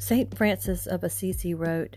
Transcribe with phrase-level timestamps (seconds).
[0.00, 0.32] St.
[0.36, 1.96] Francis of Assisi wrote,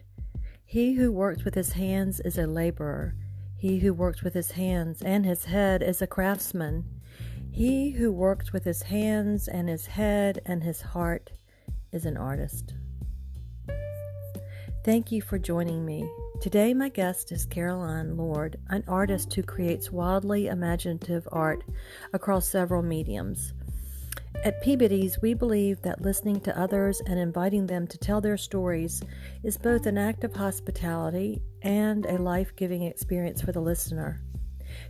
[0.66, 3.16] He who works with his hands is a laborer.
[3.56, 6.84] He who works with his hands and his head is a craftsman.
[7.52, 11.30] He who works with his hands and his head and his heart
[11.92, 12.74] is an artist.
[14.84, 16.10] Thank you for joining me.
[16.42, 21.64] Today, my guest is Caroline Lord, an artist who creates wildly imaginative art
[22.14, 23.54] across several mediums.
[24.44, 29.04] At Peabody's, we believe that listening to others and inviting them to tell their stories
[29.44, 34.20] is both an act of hospitality and a life giving experience for the listener.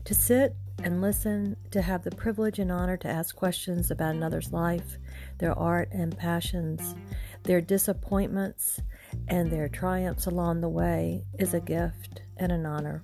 [0.05, 4.53] To sit and listen, to have the privilege and honor to ask questions about another's
[4.53, 4.97] life,
[5.39, 6.95] their art and passions,
[7.43, 8.79] their disappointments,
[9.27, 13.03] and their triumphs along the way is a gift and an honor.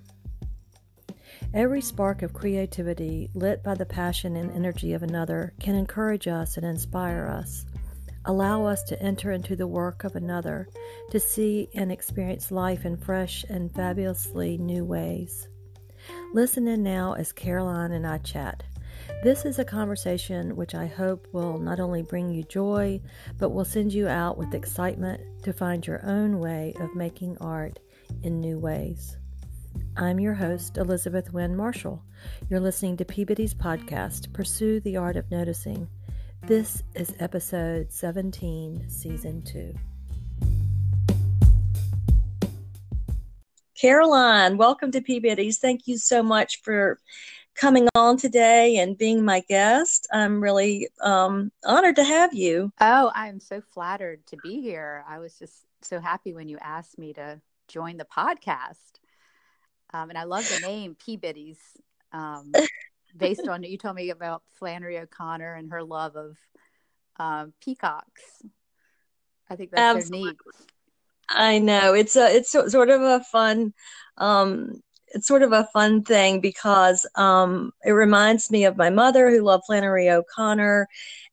[1.54, 6.58] Every spark of creativity lit by the passion and energy of another can encourage us
[6.58, 7.64] and inspire us.
[8.26, 10.68] Allow us to enter into the work of another,
[11.10, 15.48] to see and experience life in fresh and fabulously new ways.
[16.34, 18.62] Listen in now as Caroline and I chat.
[19.24, 23.00] This is a conversation which I hope will not only bring you joy,
[23.38, 27.78] but will send you out with excitement to find your own way of making art
[28.22, 29.16] in new ways.
[30.00, 32.04] I'm your host, Elizabeth Wynn Marshall.
[32.48, 35.88] You're listening to Peabody's podcast, Pursue the Art of Noticing.
[36.44, 39.74] This is episode 17, season 2.
[43.74, 45.58] Caroline, welcome to Peabody's.
[45.58, 47.00] Thank you so much for
[47.56, 50.06] coming on today and being my guest.
[50.12, 52.72] I'm really um, honored to have you.
[52.80, 55.04] Oh, I'm so flattered to be here.
[55.08, 59.00] I was just so happy when you asked me to join the podcast.
[59.92, 61.60] Um, and I love the name Peabody's,
[62.12, 62.52] um,
[63.16, 66.36] based on you told me about Flannery O'Connor and her love of
[67.18, 68.22] um, peacocks.
[69.50, 70.20] I think that's Absolutely.
[70.20, 70.36] so neat.
[71.30, 73.74] I know it's a it's sort of a fun
[74.16, 74.82] um,
[75.14, 79.42] it's sort of a fun thing because um, it reminds me of my mother who
[79.42, 80.88] loved Flannery O'Connor.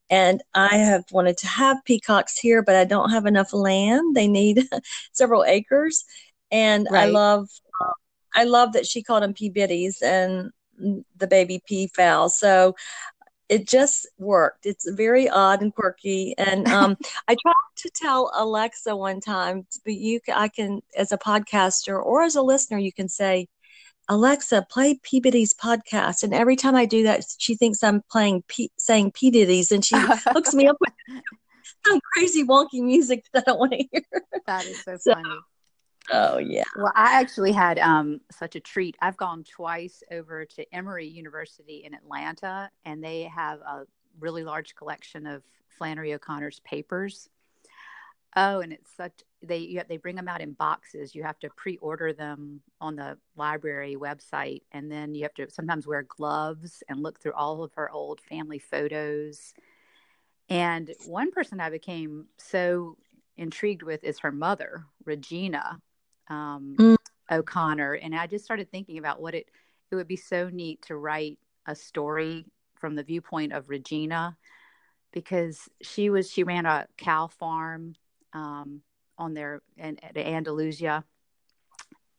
[0.10, 4.16] And I have wanted to have peacocks here, but I don't have enough land.
[4.16, 4.68] They need
[5.14, 6.06] several acres.
[6.52, 7.04] And right.
[7.04, 7.50] I love
[8.36, 10.52] I love that she called them Peabitties and
[11.18, 12.30] the baby peafowl.
[12.30, 12.76] So
[13.48, 14.66] it just worked.
[14.66, 16.36] It's very odd and quirky.
[16.38, 16.98] And um,
[17.28, 22.24] I tried to tell Alexa one time, but you, I can, as a podcaster or
[22.24, 23.48] as a listener, you can say,
[24.08, 26.24] Alexa, play Peabody's podcast.
[26.24, 29.84] And every time I do that, she thinks I'm playing P- saying P Diddy's, and
[29.84, 30.94] she hooks me up with
[31.86, 34.04] some crazy wonky music that I don't want to hear.
[34.46, 35.40] That is so, so funny.
[36.12, 36.64] Oh yeah.
[36.78, 38.96] Well, I actually had um, such a treat.
[39.02, 43.86] I've gone twice over to Emory University in Atlanta, and they have a
[44.20, 47.30] really large collection of Flannery O'Connor's papers.
[48.36, 51.16] Oh, and it's such they you, they bring them out in boxes.
[51.16, 55.88] You have to pre-order them on the library website, and then you have to sometimes
[55.88, 59.54] wear gloves and look through all of her old family photos.
[60.50, 62.98] And one person I became so
[63.38, 65.82] intrigued with is her mother, Regina,
[66.30, 66.96] um, mm.
[67.32, 69.50] O'Connor, and I just started thinking about what it
[69.92, 74.38] it would be so neat to write a story from the viewpoint of Regina
[75.12, 77.96] because she was she ran a cow farm
[78.34, 78.82] um,
[79.18, 81.04] on their in, at Andalusia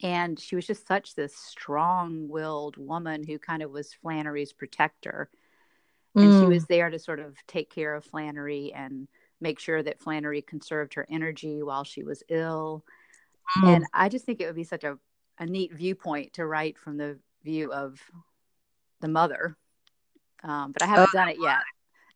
[0.02, 5.30] and she was just such this strong-willed woman who kind of was Flannery's protector
[6.14, 6.40] and mm.
[6.40, 9.08] she was there to sort of take care of Flannery and
[9.40, 12.84] make sure that Flannery conserved her energy while she was ill
[13.58, 13.76] Mm.
[13.76, 14.98] And I just think it would be such a,
[15.38, 18.00] a neat viewpoint to write from the view of
[19.00, 19.56] the mother.
[20.42, 21.58] Um, but I haven't done it yet.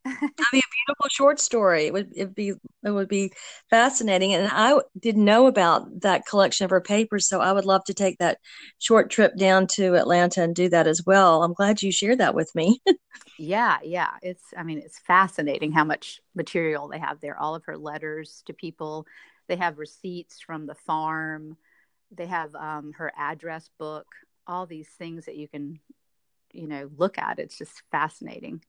[0.04, 1.86] That'd be a beautiful short story.
[1.86, 3.32] It would it be it would be
[3.69, 7.84] fascinating, and I didn't know about that collection of her papers, so I would love
[7.84, 8.38] to take that
[8.78, 11.42] short trip down to Atlanta and do that as well.
[11.42, 12.80] I'm glad you shared that with me.
[13.38, 17.38] yeah, yeah, it's I mean it's fascinating how much material they have there.
[17.38, 19.06] All of her letters to people,
[19.50, 21.56] they have receipts from the farm.
[22.12, 24.06] They have um, her address book.
[24.47, 25.81] All these things that you can,
[26.52, 27.41] you know, look at.
[27.41, 28.62] It's just fascinating.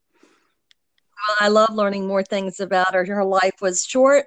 [1.40, 3.06] I love learning more things about her.
[3.06, 4.26] Her life was short,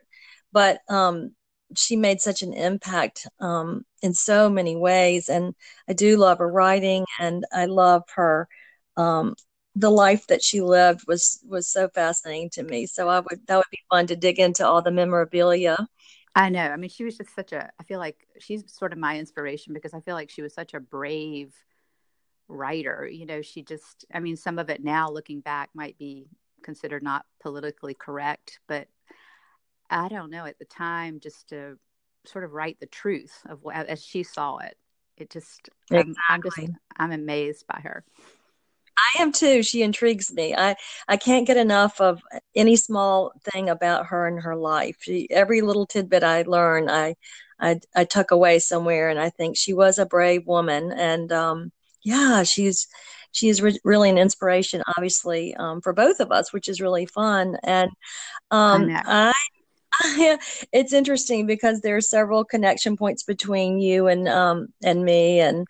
[0.53, 1.33] but um,
[1.75, 5.29] she made such an impact um, in so many ways.
[5.29, 5.57] And
[5.89, 8.47] I do love her writing, and I love her.
[8.97, 9.35] Um,
[9.75, 12.87] the life that she lived was was so fascinating to me.
[12.87, 15.77] So I would that would be fun to dig into all the memorabilia.
[16.35, 16.67] I know.
[16.67, 19.73] I mean, she was just such a, I feel like she's sort of my inspiration
[19.73, 21.55] because I feel like she was such a brave
[22.49, 23.07] writer.
[23.07, 26.27] You know, she just, I mean, some of it now looking back might be
[26.63, 28.89] considered not politically correct, but
[29.91, 31.79] I don't know at the time just to
[32.25, 34.77] sort of write the truth of what as she saw it.
[35.17, 36.15] It just exactly.
[36.29, 36.61] I'm, I'm just
[36.97, 38.05] I'm amazed by her.
[38.97, 39.63] I am too.
[39.63, 40.55] She intrigues me.
[40.55, 40.77] I
[41.09, 42.23] I can't get enough of
[42.55, 44.97] any small thing about her and her life.
[45.01, 47.17] She, every little tidbit I learn, I,
[47.61, 50.93] I I tuck away somewhere, and I think she was a brave woman.
[50.93, 52.87] And um, yeah, she's
[53.33, 57.57] she's re- really an inspiration, obviously, um, for both of us, which is really fun.
[57.65, 57.91] And
[58.51, 59.33] um, I, I
[60.73, 65.67] it's interesting because there are several connection points between you and um and me and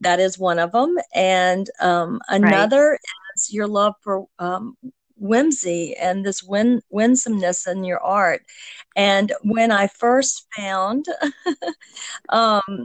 [0.00, 3.00] that is one of them and um another right.
[3.36, 4.76] is your love for um
[5.16, 8.42] whimsy and this win- winsomeness in your art
[8.96, 11.06] and when i first found
[12.30, 12.84] um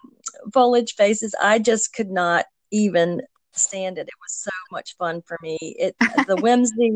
[0.53, 3.21] foliage faces i just could not even
[3.53, 4.07] stand it.
[4.07, 5.57] It was so much fun for me.
[5.61, 5.95] It
[6.27, 6.95] the whimsy and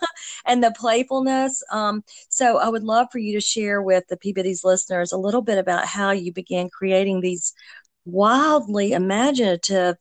[0.00, 0.06] the,
[0.46, 1.62] and the playfulness.
[1.70, 5.42] Um, so I would love for you to share with the Peabody's listeners a little
[5.42, 7.52] bit about how you began creating these
[8.04, 9.96] wildly imaginative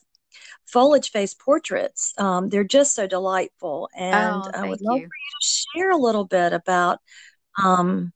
[0.66, 2.14] foliage face portraits.
[2.18, 5.08] Um, they're just so delightful, and oh, I would love you.
[5.08, 7.00] for you to share a little bit about
[7.62, 8.14] um,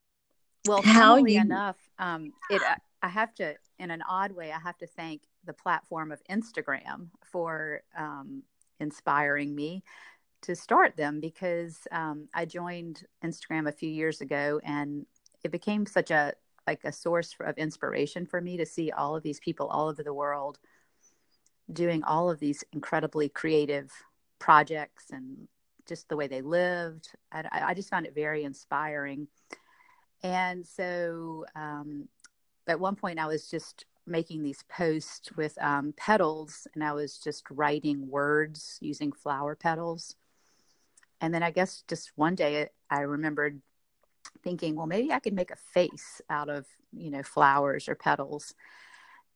[0.67, 1.77] well, how you enough.
[1.99, 2.61] Um, it
[3.01, 7.09] I have to, in an odd way, I have to thank the platform of Instagram
[7.31, 8.43] for um,
[8.79, 9.83] inspiring me
[10.43, 15.05] to start them because um, I joined Instagram a few years ago and
[15.43, 16.33] it became such a
[16.65, 20.01] like a source of inspiration for me to see all of these people all over
[20.01, 20.59] the world
[21.71, 23.91] doing all of these incredibly creative
[24.39, 25.47] projects and
[25.87, 27.09] just the way they lived.
[27.31, 29.27] I, I just found it very inspiring.
[30.21, 32.07] And so um,
[32.67, 37.17] at one point, I was just making these posts with um, petals and I was
[37.17, 40.15] just writing words using flower petals.
[41.23, 43.61] And then I guess just one day I remembered
[44.43, 48.53] thinking, well, maybe I could make a face out of, you know, flowers or petals.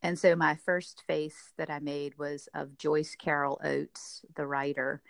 [0.03, 5.01] And so my first face that I made was of Joyce Carol Oates, the writer.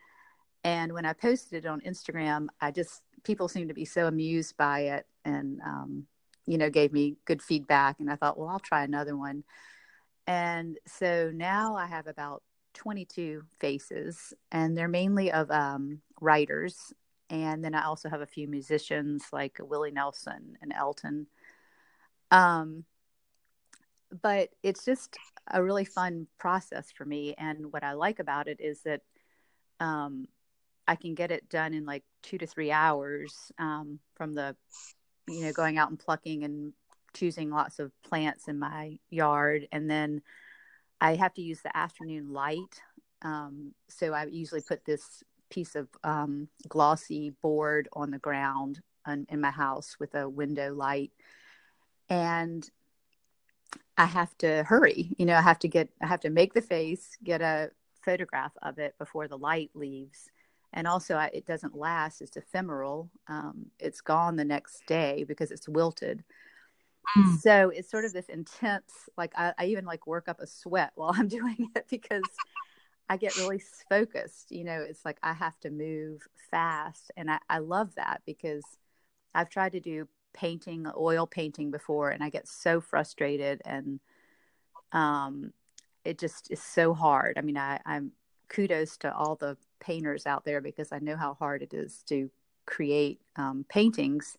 [0.63, 4.56] And when I posted it on Instagram, I just, people seemed to be so amused
[4.56, 5.07] by it.
[5.25, 6.06] And um,
[6.45, 8.00] you know, gave me good feedback.
[8.00, 9.44] And I thought, well, I'll try another one.
[10.27, 12.44] And so now I have about
[12.75, 16.93] 22 faces, and they're mainly of um, writers.
[17.29, 21.27] And then I also have a few musicians like Willie Nelson and Elton.
[22.31, 22.85] Um,
[24.21, 25.17] but it's just
[25.51, 27.35] a really fun process for me.
[27.37, 29.01] And what I like about it is that
[29.79, 30.27] um,
[30.87, 34.55] I can get it done in like two to three hours um, from the
[35.27, 36.73] you know, going out and plucking and
[37.13, 39.67] choosing lots of plants in my yard.
[39.71, 40.21] And then
[41.01, 42.81] I have to use the afternoon light.
[43.21, 49.25] Um, so I usually put this piece of um, glossy board on the ground on,
[49.29, 51.11] in my house with a window light.
[52.09, 52.67] And
[53.97, 55.15] I have to hurry.
[55.17, 57.71] You know, I have to get, I have to make the face, get a
[58.03, 60.29] photograph of it before the light leaves
[60.73, 65.51] and also I, it doesn't last it's ephemeral um, it's gone the next day because
[65.51, 66.23] it's wilted
[67.17, 67.38] mm.
[67.39, 70.91] so it's sort of this intense like I, I, even like work up a sweat
[70.95, 72.23] while i'm doing it because
[73.09, 77.39] i get really focused you know it's like i have to move fast and i,
[77.50, 78.64] I love that because
[79.33, 83.99] i've tried to do painting oil painting before and i get so frustrated and
[84.92, 85.54] um
[86.06, 88.11] it just is so hard i mean i i'm
[88.49, 92.30] kudos to all the painters out there because I know how hard it is to
[92.66, 94.37] create um, paintings.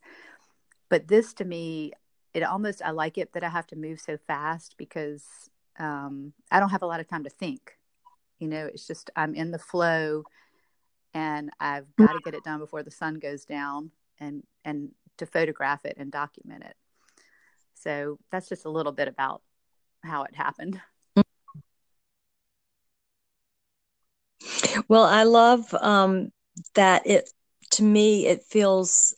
[0.88, 1.92] But this to me,
[2.34, 5.24] it almost, I like it that I have to move so fast because
[5.78, 7.77] um, I don't have a lot of time to think.
[8.38, 10.24] You know, it's just I'm in the flow
[11.14, 13.90] and I've got to get it done before the sun goes down
[14.20, 16.76] and, and to photograph it and document it.
[17.74, 19.42] So that's just a little bit about
[20.02, 20.80] how it happened.
[24.88, 26.30] Well, I love um,
[26.74, 27.30] that it,
[27.72, 29.14] to me, it feels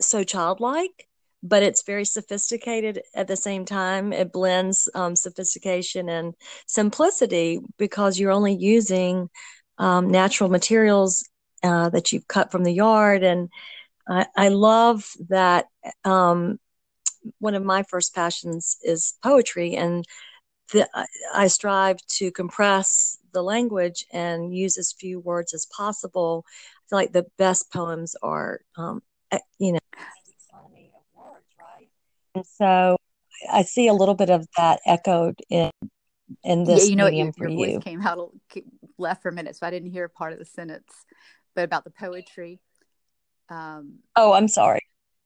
[0.00, 1.08] so childlike,
[1.42, 4.12] but it's very sophisticated at the same time.
[4.12, 6.34] It blends um, sophistication and
[6.66, 9.28] simplicity because you're only using
[9.78, 11.28] um, natural materials
[11.62, 13.24] uh, that you've cut from the yard.
[13.24, 13.48] And
[14.08, 15.66] I, I love that
[16.04, 16.58] um,
[17.38, 19.74] one of my first passions is poetry.
[19.74, 20.04] And
[20.72, 20.88] the,
[21.34, 26.44] I strive to compress the language and use as few words as possible.
[26.46, 29.02] I feel like the best poems are, um,
[29.58, 29.78] you know,
[32.34, 32.96] and so
[33.50, 35.70] I see a little bit of that echoed in
[36.44, 36.84] in this.
[36.84, 37.80] Yeah, you know, your, your voice you.
[37.80, 38.32] came out
[38.98, 40.92] left for a minute, so I didn't hear part of the sentence,
[41.54, 42.60] but about the poetry.
[43.48, 44.80] Um, oh, I'm sorry.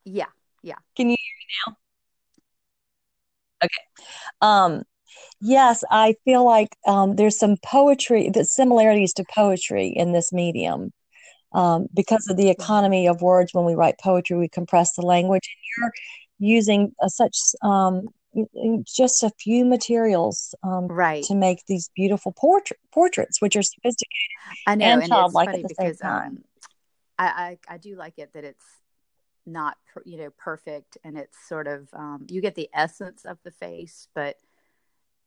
[0.04, 0.26] Yeah,
[0.62, 0.76] Yeah.
[0.96, 1.76] Can you hear me now?
[3.64, 3.82] Okay.
[4.40, 4.82] Um,
[5.40, 10.92] yes, I feel like um, there's some poetry, the similarities to poetry in this medium.
[11.52, 15.48] Um, because of the economy of words, when we write poetry, we compress the language.
[15.48, 15.92] And you're
[16.38, 18.08] using a, such um,
[18.86, 24.06] just a few materials um, right to make these beautiful portrait portraits, which are sophisticated
[24.66, 26.28] I know, and and childlike at the same because time.
[26.28, 26.44] um,
[27.18, 28.64] I, I I do like it that it's
[29.46, 33.38] not per, you know perfect and it's sort of um, you get the essence of
[33.44, 34.36] the face, but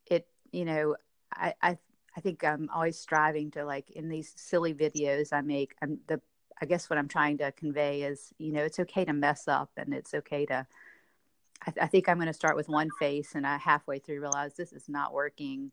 [0.06, 0.96] it you know
[1.34, 1.78] I I
[2.16, 5.74] I think I'm always striving to like in these silly videos I make.
[5.82, 6.22] I'm the
[6.62, 9.72] I guess what I'm trying to convey is you know it's okay to mess up
[9.78, 10.68] and it's okay to
[11.66, 14.22] I, th- I think I'm going to start with one face, and I halfway through
[14.22, 15.72] realize this is not working.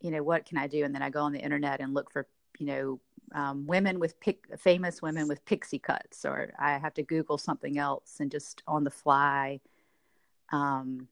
[0.00, 0.84] You know, what can I do?
[0.84, 2.26] And then I go on the internet and look for,
[2.58, 3.00] you know,
[3.32, 7.78] um, women with pic- famous women with pixie cuts, or I have to Google something
[7.78, 9.60] else and just on the fly,
[10.52, 11.08] um,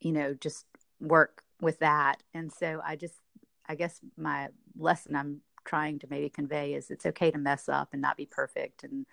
[0.00, 0.66] you know, just
[1.00, 2.22] work with that.
[2.34, 3.20] And so I just,
[3.66, 7.90] I guess my lesson I'm trying to maybe convey is it's okay to mess up
[7.92, 9.06] and not be perfect and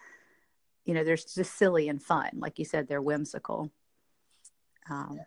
[0.89, 2.31] you know, they're just silly and fun.
[2.33, 3.69] Like you said, they're whimsical.
[4.89, 5.19] Um,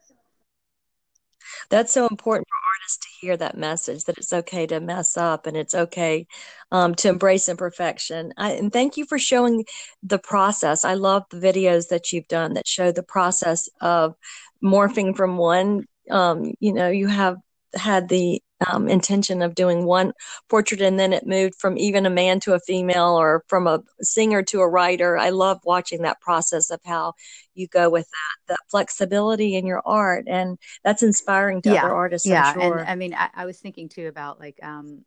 [1.70, 5.46] That's so important for artists to hear that message that it's okay to mess up
[5.46, 6.26] and it's okay
[6.72, 8.34] um, to embrace imperfection.
[8.36, 9.64] I, and thank you for showing
[10.02, 10.84] the process.
[10.84, 14.16] I love the videos that you've done that show the process of
[14.64, 15.84] morphing from one.
[16.10, 17.36] Um, you know, you have
[17.72, 20.12] had the um, intention of doing one
[20.48, 23.82] portrait and then it moved from even a man to a female or from a
[24.00, 25.16] singer to a writer.
[25.16, 27.14] I love watching that process of how
[27.54, 30.26] you go with that, that flexibility in your art.
[30.28, 32.52] And that's inspiring to yeah, other artists, yeah.
[32.54, 32.78] I'm sure.
[32.78, 35.04] And I mean, I, I was thinking too about like, um,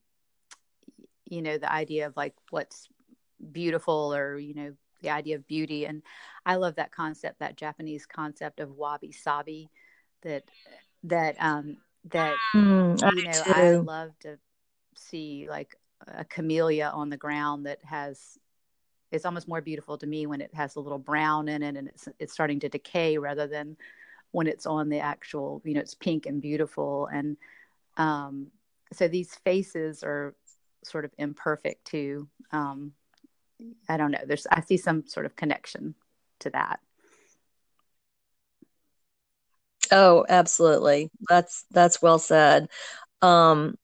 [1.26, 2.88] you know, the idea of like what's
[3.52, 5.86] beautiful or, you know, the idea of beauty.
[5.86, 6.04] And
[6.46, 9.70] I love that concept, that Japanese concept of wabi sabi
[10.22, 10.44] that,
[11.04, 11.78] that, um,
[12.12, 14.38] that Mm, I you know i love to
[14.96, 15.76] see like
[16.08, 18.38] a camellia on the ground that has
[19.12, 21.88] it's almost more beautiful to me when it has a little brown in it and
[21.88, 23.78] it's it's starting to decay rather than
[24.32, 27.08] when it's on the actual you know it's pink and beautiful.
[27.12, 27.38] And
[27.98, 28.48] um
[28.92, 30.36] so these faces are
[30.84, 32.28] sort of imperfect too.
[32.52, 32.94] Um
[33.88, 35.96] i don't know there's i see some sort of connection
[36.40, 36.80] to that
[39.96, 41.10] Oh, absolutely.
[41.30, 42.68] That's that's well said.
[43.22, 43.76] Um,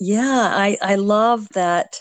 [0.00, 2.00] yeah, I I love that.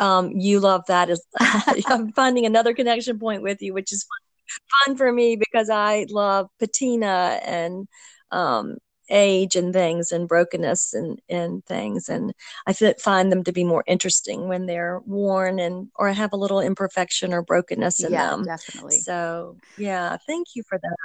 [0.00, 1.08] Um, you love that.
[1.08, 1.24] Is
[1.86, 6.06] I'm finding another connection point with you, which is fun, fun for me because I
[6.10, 7.86] love patina and
[8.32, 8.78] um,
[9.10, 12.32] age and things and brokenness and and things, and
[12.66, 16.58] I find them to be more interesting when they're worn and or have a little
[16.60, 18.44] imperfection or brokenness in yeah them.
[18.44, 20.96] definitely So yeah, thank you for that.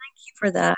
[0.00, 0.76] Thank you for that.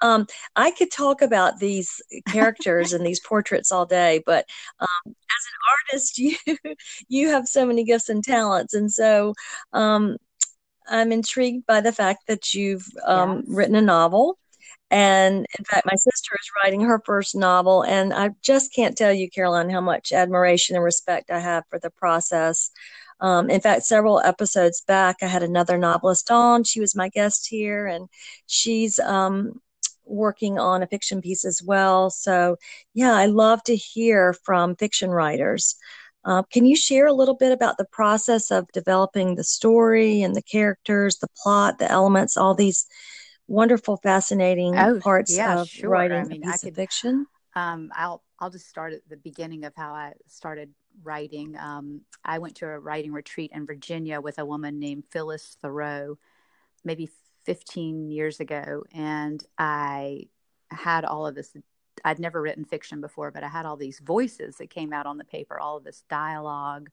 [0.00, 4.46] Um, I could talk about these characters and these portraits all day, but
[4.80, 6.36] um, as an artist, you
[7.08, 9.34] you have so many gifts and talents, and so
[9.72, 10.16] um,
[10.88, 14.38] I'm intrigued by the fact that you've um, yes written a novel.
[14.90, 19.12] And in fact, my sister is writing her first novel, and I just can't tell
[19.12, 22.70] you, Caroline, how much admiration and respect I have for the process.
[23.20, 26.64] Um, in fact, several episodes back, I had another novelist on.
[26.64, 28.08] She was my guest here, and
[28.46, 29.60] she's um,
[30.04, 32.10] working on a fiction piece as well.
[32.10, 32.56] So,
[32.94, 35.76] yeah, I love to hear from fiction writers.
[36.24, 40.34] Uh, can you share a little bit about the process of developing the story and
[40.34, 42.86] the characters, the plot, the elements, all these
[43.46, 46.74] wonderful, fascinating oh parts yeah of sure i writing a mean i piece of could
[46.74, 47.26] fiction?
[47.54, 51.56] Um, I'll I'll just start at the beginning of how I started writing.
[51.56, 56.16] Um, I went to a writing retreat in Virginia with a woman named Phyllis Theroux,
[56.84, 57.08] maybe
[57.44, 60.28] 15 years ago, and I
[60.70, 61.56] had all of this.
[62.04, 65.16] I'd never written fiction before, but I had all these voices that came out on
[65.16, 66.90] the paper, all of this dialogue,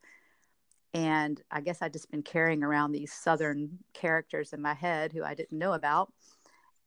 [0.93, 5.23] and I guess I'd just been carrying around these Southern characters in my head who
[5.23, 6.13] I didn't know about,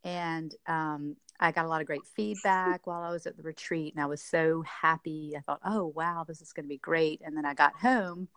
[0.05, 3.95] and um, I got a lot of great feedback while I was at the retreat,
[3.95, 5.35] and I was so happy.
[5.37, 7.21] I thought, oh, wow, this is going to be great.
[7.25, 8.29] And then I got home,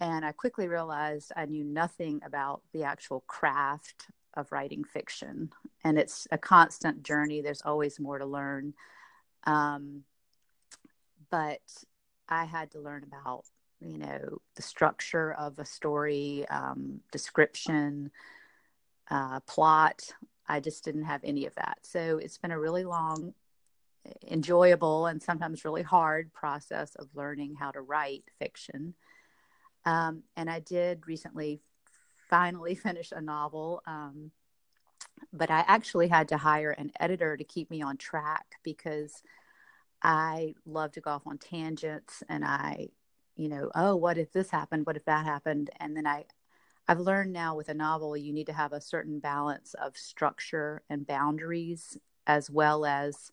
[0.00, 5.50] and I quickly realized I knew nothing about the actual craft of writing fiction.
[5.84, 8.74] And it's a constant journey, there's always more to learn.
[9.44, 10.04] Um,
[11.30, 11.60] but
[12.28, 13.44] I had to learn about,
[13.80, 18.10] you know, the structure of a story, um, description,
[19.10, 20.14] uh, plot.
[20.48, 21.78] I just didn't have any of that.
[21.82, 23.34] So it's been a really long,
[24.26, 28.94] enjoyable, and sometimes really hard process of learning how to write fiction.
[29.84, 31.60] Um, and I did recently
[32.28, 33.82] finally finish a novel.
[33.86, 34.30] Um,
[35.32, 39.22] but I actually had to hire an editor to keep me on track because
[40.02, 42.88] I love to go off on tangents and I,
[43.36, 44.86] you know, oh, what if this happened?
[44.86, 45.70] What if that happened?
[45.80, 46.24] And then I,
[46.88, 50.82] I've learned now with a novel, you need to have a certain balance of structure
[50.88, 53.30] and boundaries, as well as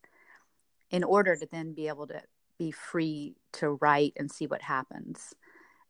[0.92, 2.22] in order to then be able to
[2.60, 5.34] be free to write and see what happens.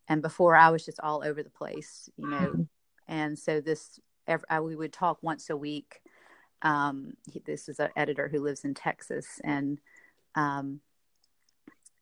[0.07, 2.37] And before I was just all over the place, you know.
[2.37, 2.61] Mm-hmm.
[3.07, 3.99] And so this,
[4.49, 6.01] I, we would talk once a week.
[6.61, 9.79] Um, he, this is an editor who lives in Texas, and
[10.35, 10.79] um,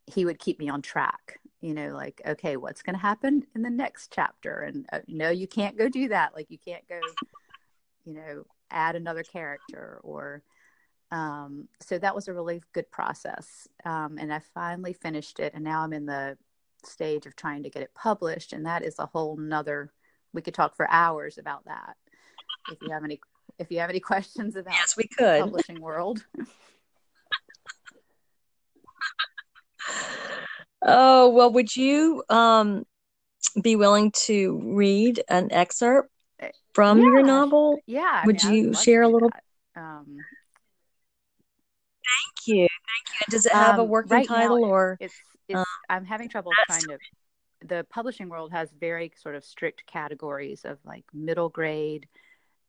[0.05, 1.39] he would keep me on track.
[1.63, 4.60] You know, like, okay, what's going to happen in the next chapter?
[4.63, 6.36] And uh, no, you can't go do that.
[6.36, 7.00] Like, you can't go,
[8.03, 10.43] you know, add another character or
[11.12, 13.65] um, so that was a really good process.
[13.86, 15.53] Um, and I finally finished it.
[15.53, 16.38] And now I'm in the
[16.84, 18.51] stage of trying to get it published.
[18.51, 19.93] And that is a whole nother,
[20.34, 21.96] we could talk for hours about that.
[22.72, 23.22] If you have any,
[23.58, 25.43] if you have any questions about yes, we could.
[25.43, 26.25] publishing world.
[30.86, 32.86] oh, well, would you, um,
[33.62, 36.10] be willing to read an excerpt
[36.40, 37.06] eh, from yeah.
[37.06, 37.78] your novel?
[37.86, 38.24] Yeah.
[38.25, 39.30] Would I mean, you share a little?
[39.75, 40.18] Um,
[42.46, 42.68] Thank you.
[42.68, 43.25] Thank you.
[43.30, 44.98] Does it have um, a working right title now, or?
[45.00, 45.16] It's,
[45.48, 46.98] it's, um, I'm having trouble trying to.
[47.66, 52.08] The publishing world has very sort of strict categories of like middle grade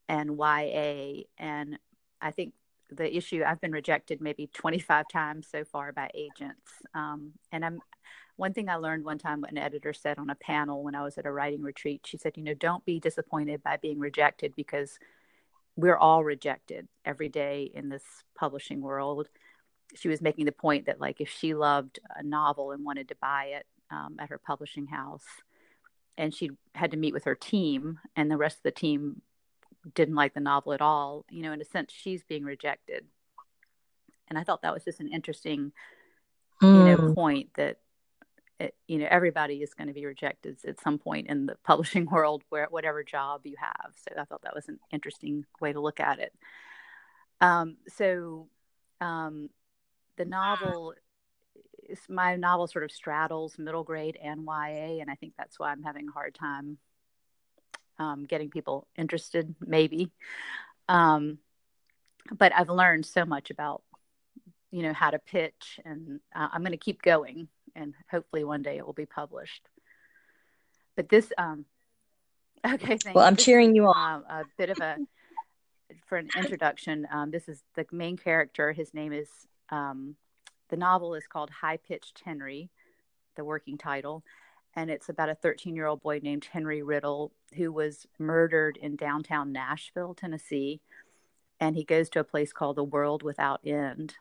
[0.09, 1.25] and YA.
[1.37, 1.79] And
[2.21, 2.55] I think
[2.91, 6.71] the issue, I've been rejected maybe 25 times so far by agents.
[6.95, 7.81] Um, and I'm,
[8.37, 11.19] one thing I learned one time, an editor said on a panel when I was
[11.19, 14.99] at a writing retreat, she said, you know, don't be disappointed by being rejected because
[15.77, 18.05] we're all rejected every day in this
[18.37, 19.29] publishing world.
[19.95, 23.17] She was making the point that, like, if she loved a novel and wanted to
[23.21, 25.27] buy it um, at her publishing house,
[26.17, 29.23] and she had to meet with her team, and the rest of the team
[29.95, 33.05] didn't like the novel at all, you know, in a sense, she's being rejected.
[34.29, 35.73] And I thought that was just an interesting,
[36.63, 36.75] mm.
[36.75, 37.15] you know, mm.
[37.15, 37.79] point that
[38.65, 42.07] it, you know everybody is going to be rejected at some point in the publishing
[42.07, 43.93] world where whatever job you have.
[43.97, 46.33] So i thought that was an interesting way to look at it.
[47.41, 48.49] Um, so
[49.01, 49.51] um,
[50.17, 50.95] the novel
[52.09, 55.83] my novel sort of straddles middle grade and ya and i think that's why i'm
[55.83, 56.79] having a hard time
[57.99, 60.11] um, getting people interested maybe.
[60.89, 61.39] Um,
[62.37, 63.83] but i've learned so much about
[64.71, 68.63] you know how to pitch and uh, i'm going to keep going and hopefully one
[68.63, 69.69] day it will be published.
[70.97, 71.65] But this, um,
[72.67, 74.25] okay, well, I'm cheering you on.
[74.29, 74.97] Uh, a bit of a
[76.07, 77.07] for an introduction.
[77.13, 78.73] Um, this is the main character.
[78.73, 79.29] His name is
[79.71, 80.17] um,
[80.69, 82.71] the novel is called High Pitched Henry,
[83.37, 84.25] the working title,
[84.77, 88.97] and it's about a 13 year old boy named Henry Riddle who was murdered in
[88.97, 90.81] downtown Nashville, Tennessee.
[91.61, 94.15] And he goes to a place called the World Without End.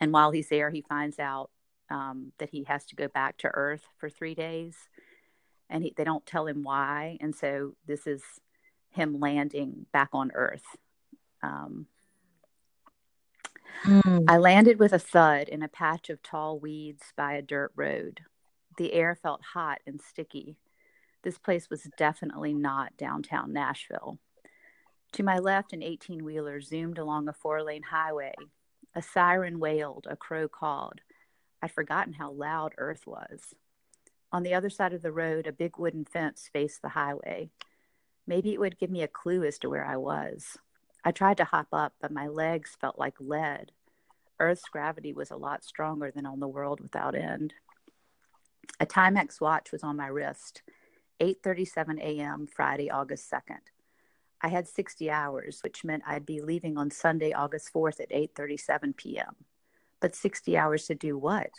[0.00, 1.50] And while he's there, he finds out
[1.90, 4.76] um, that he has to go back to Earth for three days,
[5.68, 7.18] and he, they don't tell him why.
[7.20, 8.22] And so this is
[8.90, 10.64] him landing back on Earth.
[11.42, 11.86] Um,
[13.84, 14.24] mm.
[14.28, 18.20] I landed with a thud in a patch of tall weeds by a dirt road.
[18.76, 20.56] The air felt hot and sticky.
[21.22, 24.18] This place was definitely not downtown Nashville.
[25.12, 28.34] To my left, an 18 wheeler zoomed along a four lane highway.
[28.94, 31.00] A siren wailed, a crow called.
[31.62, 33.54] I'd forgotten how loud Earth was.
[34.32, 37.50] On the other side of the road, a big wooden fence faced the highway.
[38.26, 40.56] Maybe it would give me a clue as to where I was.
[41.04, 43.72] I tried to hop up, but my legs felt like lead.
[44.38, 47.54] Earth's gravity was a lot stronger than on the world without end.
[48.78, 50.62] A Timex watch was on my wrist.
[51.20, 52.46] 8:37 a.m.
[52.46, 53.60] Friday, August 2nd.
[54.40, 58.96] I had 60 hours, which meant I'd be leaving on Sunday, August 4th at 8:37
[58.96, 59.36] p.m.
[60.00, 61.50] But 60 hours to do what?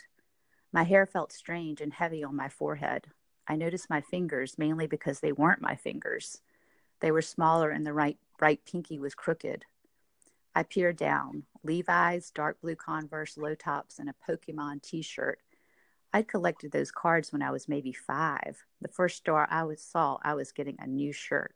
[0.72, 3.06] My hair felt strange and heavy on my forehead.
[3.46, 6.40] I noticed my fingers mainly because they weren't my fingers.
[7.00, 9.64] They were smaller and the right, right pinky was crooked.
[10.54, 11.44] I peered down.
[11.62, 15.40] Levi's, dark blue Converse, low tops, and a Pokemon t shirt.
[16.12, 18.64] I'd collected those cards when I was maybe five.
[18.80, 21.54] The first store I was, saw, I was getting a new shirt.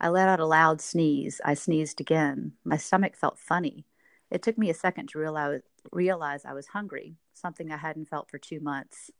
[0.00, 1.40] I let out a loud sneeze.
[1.44, 2.52] I sneezed again.
[2.64, 3.84] My stomach felt funny.
[4.30, 5.62] It took me a second to realize,
[5.92, 9.10] realize I was hungry, something I hadn't felt for two months.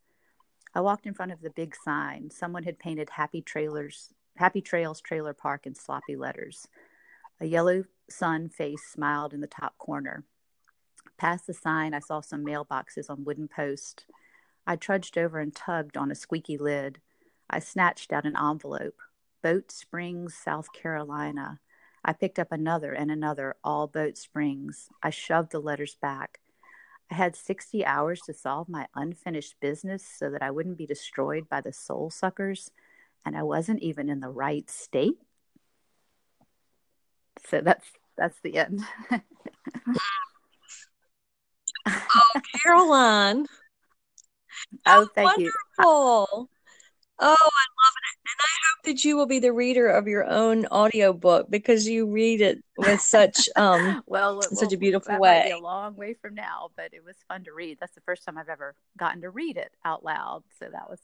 [0.73, 2.29] I walked in front of the big sign.
[2.29, 6.67] Someone had painted Happy Trailers, Happy Trails Trailer Park in sloppy letters.
[7.41, 10.25] A yellow sun face smiled in the top corner.
[11.17, 14.05] Past the sign, I saw some mailboxes on wooden posts.
[14.67, 16.99] I trudged over and tugged on a squeaky lid.
[17.49, 18.99] I snatched out an envelope.
[19.41, 21.59] Boat Springs, South Carolina.
[22.09, 24.89] I picked up another and another, all Boat Springs.
[25.03, 26.39] I shoved the letters back.
[27.11, 31.47] I had 60 hours to solve my unfinished business so that I wouldn't be destroyed
[31.47, 32.71] by the soul suckers,
[33.23, 35.19] and I wasn't even in the right state.
[37.47, 37.85] So that's
[38.17, 38.81] that's the end.
[41.85, 43.45] oh, Caroline.
[44.87, 45.45] Oh, thank wonderful.
[45.45, 45.51] you.
[45.77, 46.47] Oh,
[47.19, 48.17] I love it.
[48.17, 52.05] And I hope that you will be the reader of your own audiobook because you
[52.05, 55.51] read it with such um well, such a beautiful way.
[55.51, 57.77] A long way from now, but it was fun to read.
[57.79, 60.43] That's the first time I've ever gotten to read it out loud.
[60.59, 60.99] So that was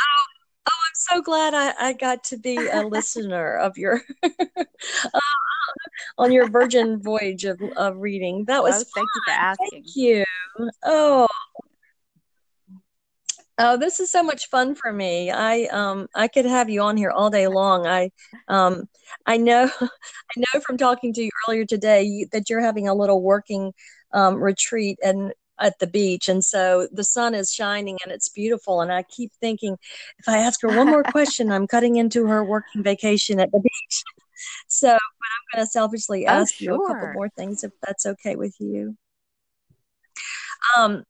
[0.00, 0.24] Oh,
[0.68, 5.20] oh, I'm so glad I, I got to be a listener of your uh,
[6.18, 8.44] on your virgin voyage of, of reading.
[8.46, 9.68] That was oh, thank you for asking.
[9.84, 10.24] Thank you.
[10.84, 11.26] Oh,
[13.58, 15.30] Oh, this is so much fun for me.
[15.30, 17.86] I um I could have you on here all day long.
[17.86, 18.10] I
[18.48, 18.88] um
[19.26, 22.94] I know I know from talking to you earlier today you, that you're having a
[22.94, 23.72] little working
[24.12, 28.80] um retreat and at the beach and so the sun is shining and it's beautiful
[28.80, 29.76] and I keep thinking
[30.18, 33.60] if I ask her one more question I'm cutting into her working vacation at the
[33.60, 34.02] beach.
[34.66, 38.06] So, but I'm going to selfishly Oh, ask you a couple more things if that's
[38.06, 38.96] okay with you.
[40.76, 41.04] Um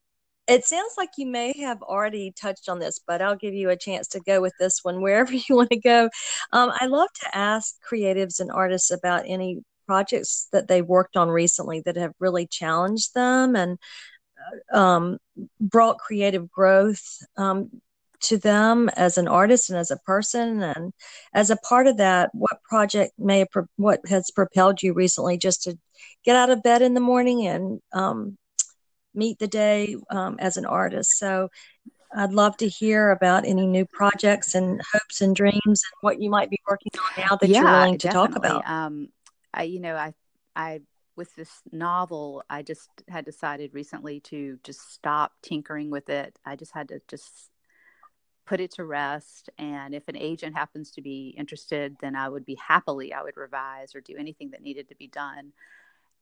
[0.49, 3.77] it sounds like you may have already touched on this, but I'll give you a
[3.77, 6.11] chance to go with this one wherever you want to go.
[6.53, 11.29] Um, I love to ask creatives and artists about any projects that they worked on
[11.29, 13.79] recently that have really challenged them and
[14.73, 15.19] um,
[15.61, 17.03] brought creative growth
[17.37, 17.71] um,
[18.21, 20.63] to them as an artist and as a person.
[20.63, 20.93] And
[21.35, 23.45] as a part of that, what project may
[23.77, 25.77] what has propelled you recently just to
[26.25, 28.39] get out of bed in the morning and um,
[29.15, 31.19] meet the day um, as an artist.
[31.19, 31.51] So
[32.15, 36.31] I'd love to hear about any new projects and hopes and dreams and what you
[36.31, 38.61] might be working on now that you're willing to talk definitely.
[38.61, 38.69] about.
[38.69, 39.09] Um,
[39.55, 40.15] I, you know, I,
[40.55, 40.81] I,
[41.17, 46.39] with this novel, I just had decided recently to just stop tinkering with it.
[46.45, 47.51] I just had to just
[48.47, 49.51] put it to rest.
[49.59, 53.37] And if an agent happens to be interested, then I would be happily, I would
[53.37, 55.53] revise or do anything that needed to be done.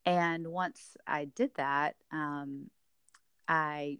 [0.07, 2.70] And once I did that, um,
[3.51, 3.99] I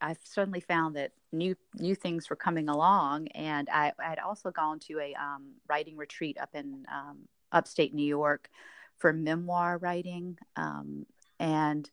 [0.00, 4.78] I suddenly found that new new things were coming along, and I, had also gone
[4.80, 8.50] to a um, writing retreat up in um, upstate New York
[8.98, 11.06] for memoir writing, um,
[11.40, 11.90] and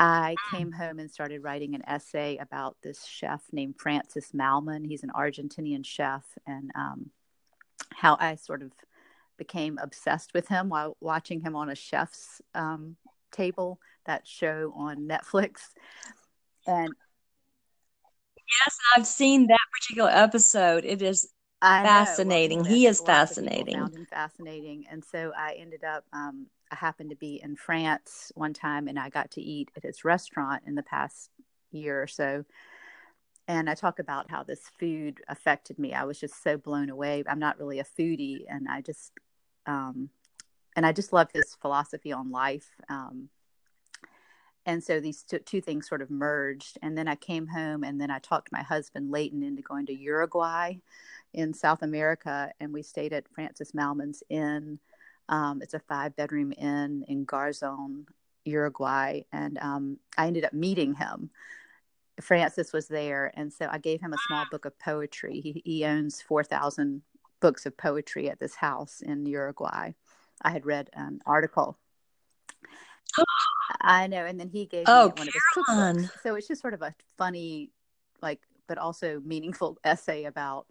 [0.00, 4.84] I came home and started writing an essay about this chef named Francis Mallmann.
[4.84, 7.10] He's an Argentinian chef, and um,
[7.94, 8.72] how I sort of
[9.36, 12.96] became obsessed with him while watching him on a chef's um,
[13.30, 15.70] table, that show on Netflix.
[16.66, 16.94] And
[18.60, 20.84] Yes, I've seen that particular episode.
[20.84, 21.28] It is
[21.60, 22.64] I fascinating.
[22.64, 23.78] He is lots of people fascinating.
[23.78, 26.04] Found him fascinating, and so I ended up.
[26.12, 29.82] Um, I happened to be in France one time, and I got to eat at
[29.82, 31.30] his restaurant in the past
[31.70, 32.44] year or so.
[33.48, 35.92] And I talk about how this food affected me.
[35.92, 37.24] I was just so blown away.
[37.28, 39.12] I'm not really a foodie, and I just,
[39.66, 40.10] um,
[40.76, 42.70] and I just love his philosophy on life.
[42.88, 43.28] Um,
[44.66, 46.78] and so these two, two things sort of merged.
[46.82, 49.94] And then I came home, and then I talked my husband Leighton into going to
[49.94, 50.74] Uruguay
[51.32, 54.78] in South America, and we stayed at Francis Mallmann's Inn.
[55.28, 58.06] Um, it's a five bedroom inn in Garzon,
[58.44, 61.30] Uruguay, and um, I ended up meeting him.
[62.20, 65.40] Francis was there, and so I gave him a small book of poetry.
[65.40, 67.02] He, he owns four thousand
[67.40, 69.92] books of poetry at this house in Uruguay.
[70.42, 71.78] I had read an article.
[73.82, 75.96] I know, and then he gave Oh, me one of his Caroline.
[75.96, 76.22] cookbooks.
[76.22, 77.70] So it's just sort of a funny,
[78.22, 80.66] like, but also meaningful essay about,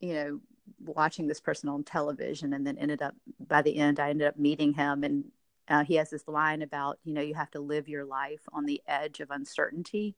[0.00, 0.40] you know,
[0.84, 3.14] watching this person on television, and then ended up
[3.46, 5.24] by the end, I ended up meeting him, and
[5.68, 8.66] uh, he has this line about, you know, you have to live your life on
[8.66, 10.14] the edge of uncertainty.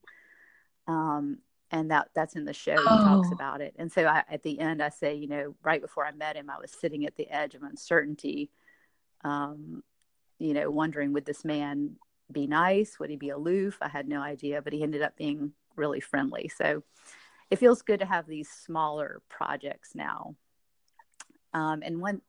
[0.89, 1.39] Um,
[1.71, 2.87] and that that's in the show.
[2.89, 3.35] He talks Oh.
[3.35, 3.75] about it.
[3.79, 6.51] And so I, at the end, I say, you know, right before I met him,
[6.51, 8.51] I was sitting at the edge of uncertainty,
[9.23, 9.83] um,
[10.41, 11.97] you know, wondering would this man
[12.33, 12.99] be nice?
[12.99, 13.79] Would he be aloof?
[13.81, 16.49] I had no idea, but he ended up being really friendly.
[16.49, 16.83] So
[17.51, 20.35] it feels good to have these smaller projects now.
[21.53, 22.23] Um, and one,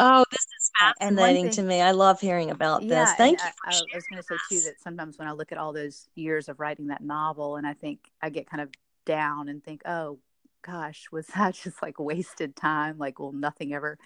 [0.00, 1.80] Oh, this is fascinating to me.
[1.80, 2.90] I love hearing about this.
[2.90, 5.32] yeah, and Thank you I, I was going to say too that sometimes when I
[5.32, 8.60] look at all those years of writing that novel, and I think I get kind
[8.60, 8.70] of
[9.06, 10.18] down and think, oh
[10.62, 12.98] gosh, was that just like wasted time?
[12.98, 13.98] Like, will nothing ever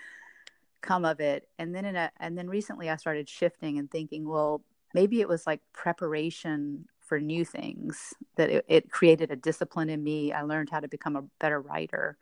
[0.80, 1.48] come of it?
[1.58, 4.62] And then in a, and then recently I started shifting and thinking, well,
[4.94, 10.02] maybe it was like preparation for new things that it, it created a discipline in
[10.02, 10.32] me.
[10.32, 12.18] I learned how to become a better writer.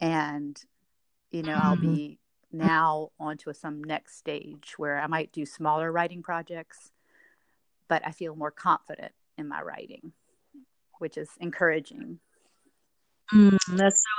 [0.00, 0.58] and
[1.30, 1.66] you know mm-hmm.
[1.66, 2.18] I'll be
[2.52, 6.92] now onto some next stage where I might do smaller writing projects,
[7.88, 10.12] but I feel more confident in my writing,
[10.98, 12.20] which is encouraging.
[13.32, 14.10] Mm, that's so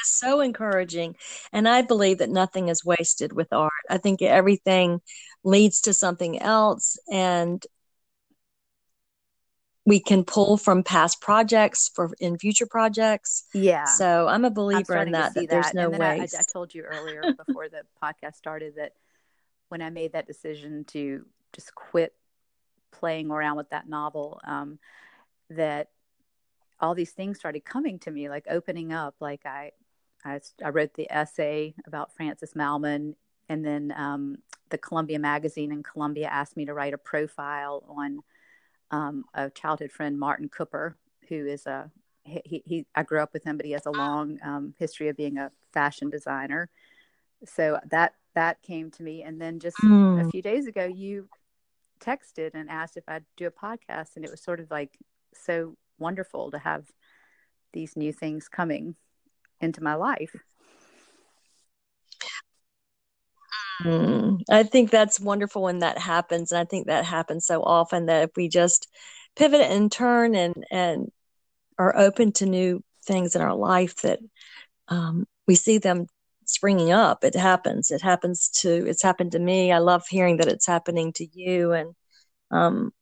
[0.00, 1.16] It's so encouraging.
[1.52, 3.72] And I believe that nothing is wasted with art.
[3.88, 5.00] I think everything
[5.44, 6.98] leads to something else.
[7.10, 7.64] And
[9.86, 13.44] we can pull from past projects for in future projects.
[13.54, 13.84] Yeah.
[13.84, 15.50] So I'm a believer I'm in that, that, that.
[15.50, 16.20] There's no way.
[16.20, 18.92] I, I, told you earlier before the podcast started that
[19.68, 22.14] when I made that decision to just quit
[22.92, 24.78] playing around with that novel, um,
[25.50, 25.88] that
[26.78, 29.14] all these things started coming to me, like opening up.
[29.20, 29.72] Like I,
[30.24, 33.14] I, I wrote the essay about Francis Mallmann,
[33.48, 34.38] and then um,
[34.70, 38.20] the Columbia magazine in Columbia asked me to write a profile on
[38.90, 40.96] um, a childhood friend, Martin Cooper,
[41.28, 41.90] who is a
[42.24, 45.16] he, he I grew up with him, but he has a long um, history of
[45.16, 46.68] being a fashion designer.
[47.44, 50.24] So that that came to me, and then just mm.
[50.24, 51.28] a few days ago, you
[52.00, 54.98] texted and asked if I'd do a podcast, and it was sort of like
[55.34, 56.84] so wonderful to have
[57.72, 58.96] these new things coming
[59.60, 60.34] into my life.
[63.82, 66.52] Mm, I think that's wonderful when that happens.
[66.52, 68.88] And I think that happens so often that if we just
[69.36, 71.10] pivot and turn and, and
[71.78, 74.20] are open to new things in our life that
[74.88, 76.06] um, we see them
[76.44, 77.24] springing up.
[77.24, 77.90] It happens.
[77.90, 79.72] It happens to, it's happened to me.
[79.72, 81.72] I love hearing that it's happening to you.
[81.72, 81.94] And
[82.50, 82.92] um,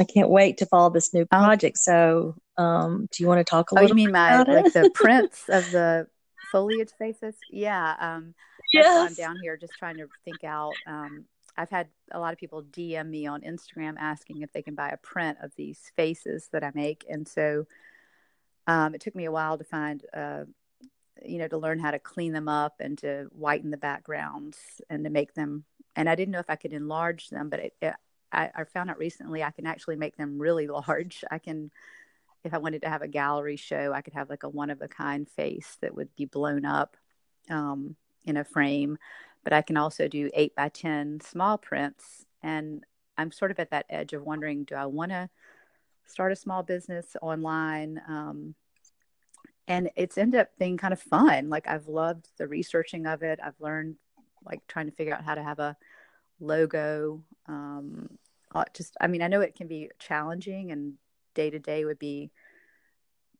[0.00, 1.26] I can't wait to follow this new oh.
[1.26, 1.78] project.
[1.78, 3.86] So, um, do you want to talk a little?
[3.86, 3.88] oh?
[3.88, 6.06] You mean my like the prints of the
[6.50, 7.36] foliage faces?
[7.50, 7.94] Yeah.
[7.98, 8.34] Um,
[8.72, 9.10] yes.
[9.10, 10.74] I'm down here just trying to think out.
[10.86, 11.24] Um,
[11.56, 14.90] I've had a lot of people DM me on Instagram asking if they can buy
[14.90, 17.66] a print of these faces that I make, and so
[18.66, 20.44] um, it took me a while to find, uh,
[21.24, 25.04] you know, to learn how to clean them up and to whiten the backgrounds and
[25.04, 25.64] to make them.
[25.96, 27.94] And I didn't know if I could enlarge them, but it, it,
[28.34, 31.24] I, I found out recently I can actually make them really large.
[31.30, 31.70] I can
[32.44, 34.82] if I wanted to have a gallery show, I could have like a one of
[34.82, 36.96] a kind face that would be blown up
[37.48, 38.98] um, in a frame.
[39.42, 42.26] But I can also do eight by 10 small prints.
[42.42, 42.84] And
[43.16, 45.30] I'm sort of at that edge of wondering do I want to
[46.06, 48.00] start a small business online?
[48.06, 48.54] Um,
[49.66, 51.48] and it's ended up being kind of fun.
[51.48, 53.38] Like I've loved the researching of it.
[53.42, 53.96] I've learned
[54.44, 55.76] like trying to figure out how to have a
[56.40, 57.22] logo.
[57.46, 58.10] Um,
[58.74, 60.94] just, I mean, I know it can be challenging and
[61.34, 62.30] day to day would be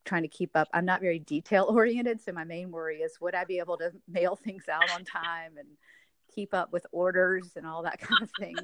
[0.03, 0.67] trying to keep up.
[0.73, 3.91] I'm not very detail oriented, so my main worry is would I be able to
[4.07, 5.67] mail things out on time and
[6.33, 8.55] keep up with orders and all that kind of thing.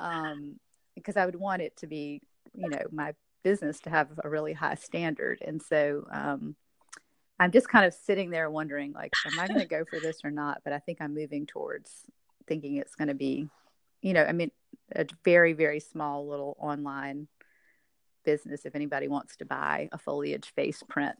[0.00, 0.58] Um,
[0.94, 2.22] because I would want it to be,
[2.54, 5.40] you know, my business to have a really high standard.
[5.44, 6.54] And so um,
[7.38, 10.18] I'm just kind of sitting there wondering, like, am I going to go for this
[10.24, 10.62] or not?
[10.64, 11.90] But I think I'm moving towards
[12.46, 13.48] thinking it's going to be,
[14.04, 14.50] you know, I mean,
[14.94, 17.26] a very, very small little online
[18.22, 21.16] business if anybody wants to buy a foliage face print.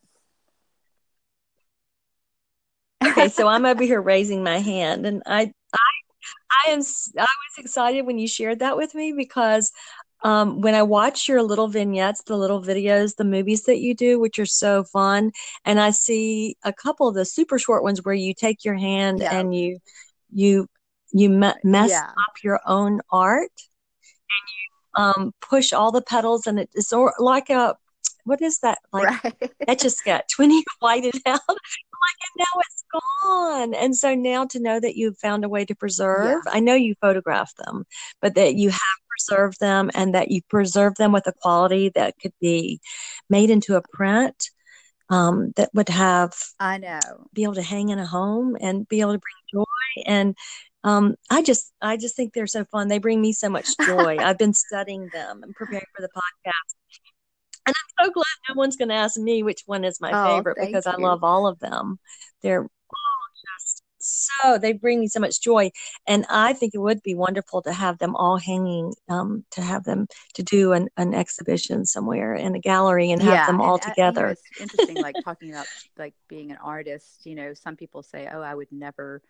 [3.02, 5.90] okay, so I'm over here raising my hand, and I, I,
[6.66, 6.80] I am.
[6.80, 9.72] I was excited when you shared that with me because
[10.22, 14.20] um, when I watch your little vignettes, the little videos, the movies that you do,
[14.20, 15.32] which are so fun,
[15.64, 19.20] and I see a couple of the super short ones where you take your hand
[19.20, 19.38] yeah.
[19.38, 19.78] and you,
[20.30, 20.66] you,
[21.14, 22.10] you mess yeah.
[22.10, 27.50] up your own art, and you um, push all the petals and it's or like
[27.50, 27.74] a
[28.24, 29.52] what is that like right.
[29.66, 32.84] that just got 20 whited out like and now it's
[33.22, 36.52] gone and so now to know that you've found a way to preserve yeah.
[36.52, 37.84] i know you photographed them
[38.20, 42.14] but that you have preserved them and that you preserve them with a quality that
[42.20, 42.80] could be
[43.28, 44.50] made into a print
[45.10, 47.00] um, that would have i know
[47.32, 50.34] be able to hang in a home and be able to bring joy and
[50.84, 52.88] um, I just I just think they're so fun.
[52.88, 54.18] They bring me so much joy.
[54.20, 57.00] I've been studying them and preparing for the podcast.
[57.66, 60.36] And I'm so glad no one's going to ask me which one is my oh,
[60.36, 60.92] favorite because you.
[60.92, 61.98] I love all of them.
[62.42, 62.68] They're all
[63.58, 65.70] just so they bring me so much joy,
[66.06, 69.84] and I think it would be wonderful to have them all hanging, um, to have
[69.84, 73.76] them to do an, an exhibition somewhere in a gallery and have yeah, them all
[73.76, 74.20] and, together.
[74.20, 75.66] You know, it's interesting, like talking about
[75.96, 77.24] like being an artist.
[77.24, 79.22] You know, some people say, "Oh, I would never."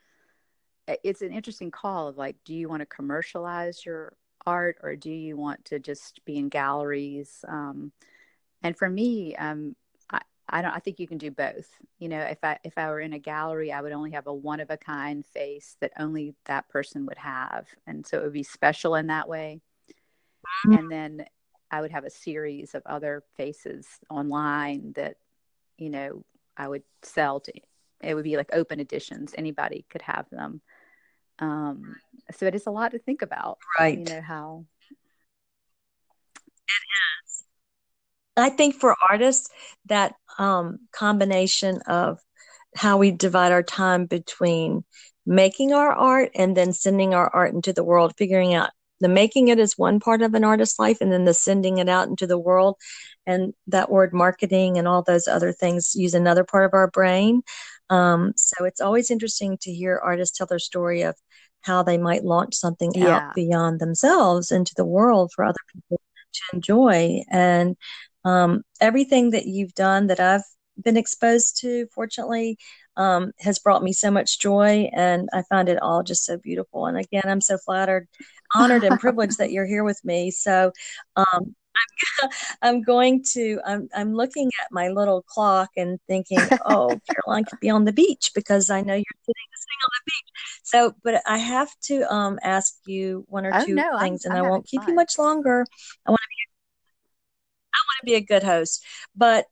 [0.87, 4.15] It's an interesting call of like, do you want to commercialize your
[4.47, 7.45] art or do you want to just be in galleries?
[7.49, 7.93] Um,
[8.63, 9.77] and for me, um,
[10.11, 10.73] I, I don't.
[10.73, 11.69] I think you can do both.
[11.99, 14.35] You know, if I if I were in a gallery, I would only have a
[14.35, 18.33] one of a kind face that only that person would have, and so it would
[18.33, 19.61] be special in that way.
[20.67, 20.79] Mm-hmm.
[20.79, 21.27] And then
[21.71, 25.17] I would have a series of other faces online that,
[25.77, 26.25] you know,
[26.57, 27.53] I would sell to
[28.01, 29.35] it would be like open editions.
[29.37, 30.61] Anybody could have them.
[31.39, 31.97] Um,
[32.37, 33.59] so it is a lot to think about.
[33.79, 33.99] Right.
[33.99, 34.65] You know how.
[34.91, 34.95] It
[37.27, 37.45] is.
[38.37, 39.49] I think for artists,
[39.87, 42.19] that um, combination of
[42.77, 44.85] how we divide our time between
[45.27, 48.71] making our art and then sending our art into the world, figuring out
[49.01, 51.89] the making it is one part of an artist's life and then the sending it
[51.89, 52.77] out into the world
[53.27, 57.43] and that word marketing and all those other things use another part of our brain
[57.91, 61.15] um, so it's always interesting to hear artists tell their story of
[61.63, 63.29] how they might launch something yeah.
[63.29, 66.01] out beyond themselves into the world for other people
[66.33, 67.23] to enjoy.
[67.31, 67.77] And
[68.25, 70.43] um, everything that you've done that i've
[70.83, 72.59] been exposed to fortunately
[72.97, 76.87] um, has brought me so much joy and i find it all just so beautiful.
[76.87, 78.09] And again i'm so flattered
[78.55, 80.31] honored and privileged that you're here with me.
[80.31, 80.73] So
[81.17, 81.55] um,
[82.23, 82.31] I'm,
[82.63, 87.61] I'm going to I'm, I'm looking at my little clock and thinking oh caroline could
[87.61, 90.61] be on the beach because i know you're sitting, sitting on the beach.
[90.63, 94.33] So but i have to um, ask you one or oh, two no, things I'm,
[94.33, 94.91] and I'm i won't keep fun.
[94.91, 95.65] you much longer.
[96.07, 96.45] I want to be
[97.75, 98.85] I want to be a good host.
[99.17, 99.47] But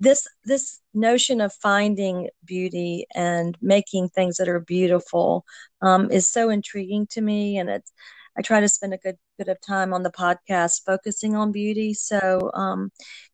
[0.00, 5.44] this this notion of finding beauty and making things that are beautiful
[5.80, 7.92] um, is so intriguing to me and it's
[8.36, 11.94] i try to spend a good bit of time on the podcast focusing on beauty.
[11.94, 12.90] So um,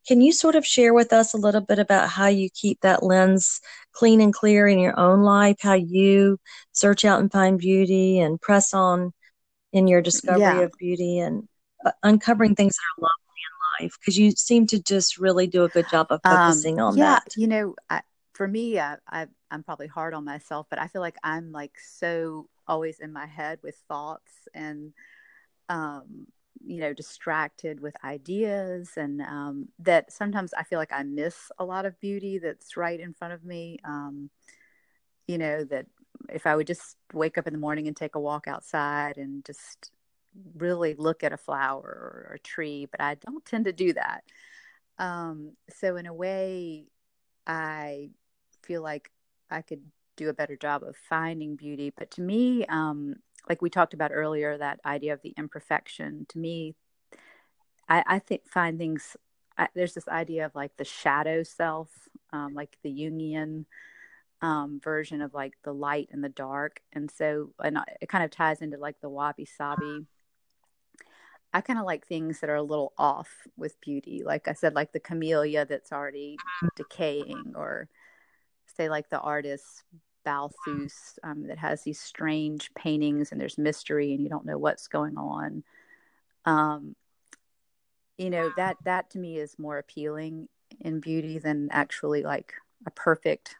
[0.06, 3.02] can you sort of share with us a little bit about how you keep that
[3.02, 3.60] lens
[3.92, 6.38] clean and clear in your own life how you
[6.72, 9.12] search out and find beauty and press on
[9.72, 10.62] in your discovery Yeah.
[10.62, 11.46] of beauty and
[11.84, 13.40] uh, uncovering things that are lovely
[13.80, 13.96] in life?
[14.00, 17.16] Because you seem to just really do a good job of Um, focusing on yeah,
[17.16, 17.34] that.
[17.36, 18.00] you know, I,
[18.32, 21.72] for me, I, I, I'm probably hard on myself, but I feel like I'm like
[21.78, 24.92] so always in my head with thoughts and,
[25.68, 26.26] um,
[26.64, 31.64] you know, distracted with ideas, and um, that sometimes I feel like I miss a
[31.64, 33.78] lot of beauty that's right in front of me.
[33.84, 34.30] Um,
[35.26, 35.86] you know, that
[36.30, 39.44] if I would just wake up in the morning and take a walk outside and
[39.44, 39.90] just
[40.56, 44.24] really look at a flower or a tree, but I don't tend to do that.
[44.98, 46.86] Um, so in a way,
[47.46, 48.10] I
[48.62, 49.10] feel like
[49.50, 49.82] I could
[50.18, 51.92] do a better job of finding beauty.
[51.96, 53.14] But to me, um,
[53.48, 56.74] like we talked about earlier, that idea of the imperfection, to me,
[57.88, 59.16] I, I think find things.
[59.56, 61.88] I, there's this idea of like the shadow self,
[62.32, 63.64] um, like the Jungian
[64.42, 68.30] um, version of like the light and the dark, and so and it kind of
[68.30, 70.06] ties into like the wabi sabi.
[71.52, 74.22] I kind of like things that are a little off with beauty.
[74.22, 76.36] Like I said, like the camellia that's already
[76.76, 77.88] decaying, or
[78.76, 79.82] say like the artist
[80.28, 84.86] Balthus um, that has these strange paintings and there's mystery and you don't know what's
[84.86, 85.64] going on.
[86.44, 86.94] Um,
[88.18, 90.48] you know that that to me is more appealing
[90.80, 92.52] in beauty than actually like
[92.86, 93.56] a perfect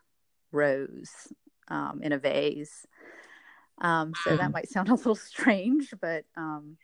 [0.52, 1.10] rose
[1.68, 2.86] um, in a vase.
[3.80, 6.76] Um, so that might sound a little strange, but um,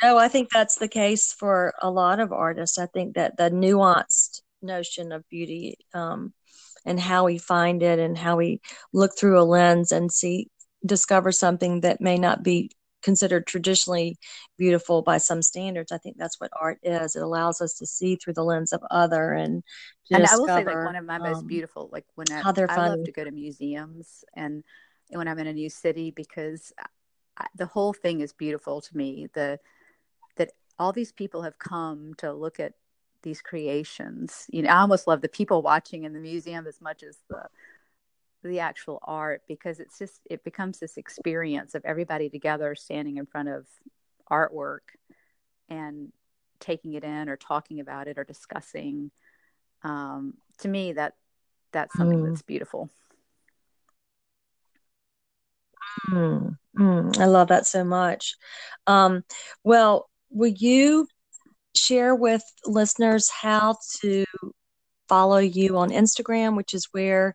[0.00, 2.78] No, I think that's the case for a lot of artists.
[2.78, 6.32] I think that the nuanced notion of beauty um,
[6.84, 8.60] and how we find it and how we
[8.92, 10.48] look through a lens and see,
[10.84, 12.70] discover something that may not be
[13.02, 14.16] considered traditionally
[14.58, 15.92] beautiful by some standards.
[15.92, 17.14] I think that's what art is.
[17.14, 19.62] It allows us to see through the lens of other and
[20.08, 22.42] to and I will say like one of my most um, beautiful like when I,
[22.68, 24.64] I love to go to museums and
[25.10, 26.72] when I'm in a new city because
[27.38, 29.60] I, the whole thing is beautiful to me the
[30.36, 32.72] that all these people have come to look at
[33.24, 34.46] these creations.
[34.50, 37.48] You know I almost love the people watching in the museum as much as the
[38.44, 43.26] the actual art because it's just it becomes this experience of everybody together standing in
[43.26, 43.66] front of
[44.30, 44.80] artwork
[45.68, 46.12] and
[46.60, 49.10] taking it in or talking about it or discussing.
[49.82, 51.14] Um, to me that
[51.72, 52.90] that's something Mm, that's beautiful.
[56.10, 57.18] Mm, mm.
[57.18, 58.34] I love that so much.
[58.86, 59.24] Um,
[59.64, 61.08] well, will you
[61.76, 64.24] share with listeners how to
[65.08, 67.34] follow you on Instagram, which is where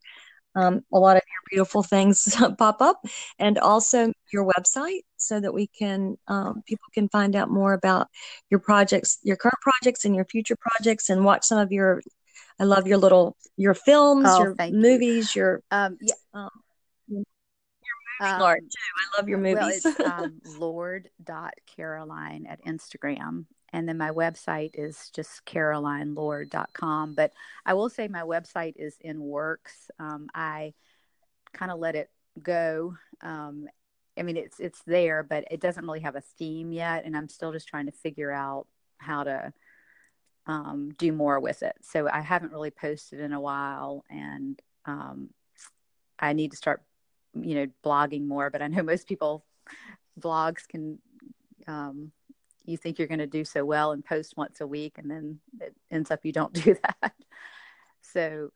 [0.56, 3.06] um, a lot of your beautiful things pop up,
[3.38, 8.08] and also your website, so that we can um, people can find out more about
[8.50, 12.02] your projects, your current projects, and your future projects, and watch some of your.
[12.62, 16.50] I love your little your films, oh your thank you movies, your um, yeah um,
[17.08, 17.24] your
[18.22, 18.68] um, art too.
[18.98, 19.86] I love your well movies.
[19.86, 27.32] it's um, lord.caroline at instagram and then my website is just carolinelord.com but
[27.65, 30.74] i will say my website is in works um, i
[31.53, 32.09] kind of let it
[32.41, 33.67] go um,
[34.17, 37.30] i mean it's it's there but it doesn't really have a theme yet and i'm
[37.30, 38.67] still just trying to figure out
[38.97, 39.53] how to
[40.49, 41.76] um, do more with it.
[41.82, 45.30] So I haven't really posted in a while, and um,
[46.17, 46.82] I need to start,
[47.39, 48.49] you know, blogging more.
[48.49, 49.45] But I know most people
[50.20, 50.99] blogs can.
[51.67, 52.11] Um,
[52.70, 55.39] you think you're going to do so well and post once a week, and then
[55.59, 57.13] it ends up you don't do that.
[58.01, 58.51] So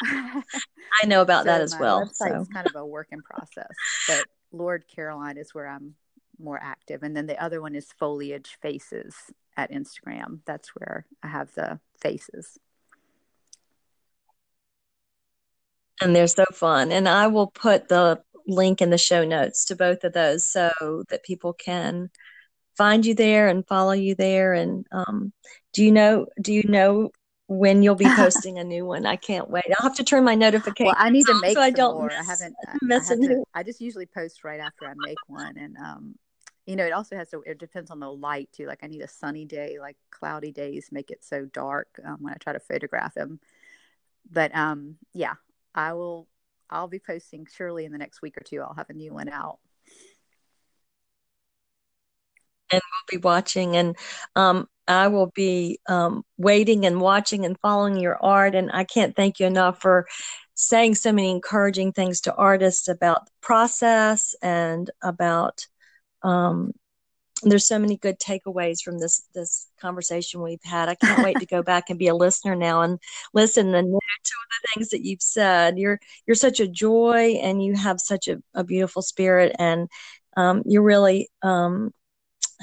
[0.02, 2.10] I know about so that as well.
[2.12, 3.70] So it's kind of a work in process,
[4.08, 5.94] but Lord Caroline is where I'm
[6.38, 9.14] more active, and then the other one is Foliage Faces
[9.56, 10.40] at Instagram.
[10.46, 12.58] That's where I have the faces.
[16.00, 16.90] And they're so fun.
[16.90, 21.04] And I will put the link in the show notes to both of those so
[21.08, 22.10] that people can
[22.76, 24.52] find you there and follow you there.
[24.52, 25.32] And um,
[25.72, 26.26] do you know?
[26.40, 27.10] Do you know
[27.46, 29.06] when you'll be posting a new one?
[29.06, 29.64] I can't wait.
[29.78, 30.94] I'll have to turn my notifications.
[30.96, 32.08] Well, I need to make so I don't more.
[32.08, 32.56] Miss, I haven't.
[32.82, 36.14] Miss I, to, I just usually post right after I make one, and um,
[36.66, 37.42] you know, it also has to.
[37.46, 38.66] It depends on the light too.
[38.66, 39.78] Like I need a sunny day.
[39.80, 43.40] Like cloudy days make it so dark um, when I try to photograph them.
[44.30, 45.34] But um, yeah,
[45.74, 46.28] I will.
[46.70, 48.62] I'll be posting surely in the next week or two.
[48.62, 49.58] I'll have a new one out
[52.72, 53.96] and we'll be watching and
[54.36, 58.54] um, I will be um, waiting and watching and following your art.
[58.54, 60.06] And I can't thank you enough for
[60.54, 65.66] saying so many encouraging things to artists about the process and about.
[66.22, 66.72] Um,
[67.44, 70.88] there's so many good takeaways from this this conversation we've had.
[70.88, 72.98] I can't wait to go back and be a listener now and
[73.34, 75.78] listen and to the things that you've said.
[75.78, 79.88] You're you're such a joy and you have such a, a beautiful spirit and
[80.36, 81.92] um, you're really um,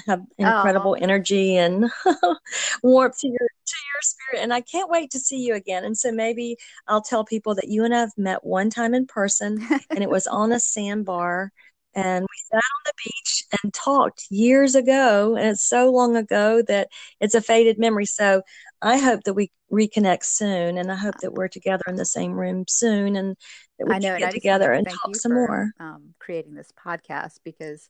[0.06, 1.02] have incredible oh.
[1.02, 1.90] energy and
[2.82, 5.84] warmth to your to your spirit and I can't wait to see you again.
[5.84, 6.56] And so maybe
[6.88, 10.26] I'll tell people that you and I've met one time in person and it was
[10.26, 11.52] on a sandbar
[11.94, 16.62] and we sat on the beach and talked years ago and it's so long ago
[16.68, 16.88] that
[17.20, 18.06] it's a faded memory.
[18.06, 18.42] So
[18.80, 22.32] I hope that we reconnect soon and I hope that we're together in the same
[22.32, 23.36] room soon and
[23.78, 25.72] that we I know, can get together and talk some for, more.
[25.80, 27.88] Um, creating this podcast because